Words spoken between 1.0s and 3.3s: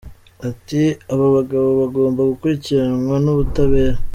:”Aba bagabo bagomba gukurikiranwa